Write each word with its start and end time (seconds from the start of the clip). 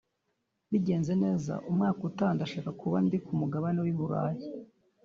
bigenze 0.71 1.13
neza 1.23 1.53
umwaka 1.69 2.01
utaha 2.09 2.33
ndashaka 2.37 2.71
kuba 2.81 2.97
ndi 3.05 3.17
ku 3.25 3.31
mugabane 3.39 3.79
w’i 3.85 3.95
Burayi 3.99 4.45